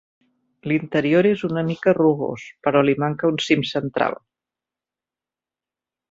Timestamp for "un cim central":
3.33-4.21